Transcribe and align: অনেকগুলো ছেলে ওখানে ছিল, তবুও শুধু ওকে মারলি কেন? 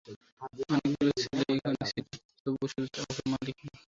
অনেকগুলো 0.67 1.11
ছেলে 1.21 1.43
ওখানে 1.51 1.77
ছিল, 1.89 2.05
তবুও 2.43 2.65
শুধু 2.71 2.87
ওকে 3.03 3.23
মারলি 3.31 3.51
কেন? 3.57 3.69